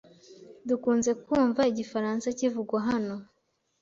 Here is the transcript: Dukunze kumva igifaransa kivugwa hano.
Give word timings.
Dukunze 0.67 1.11
kumva 1.25 1.61
igifaransa 1.71 2.25
kivugwa 2.37 2.79
hano. 2.87 3.15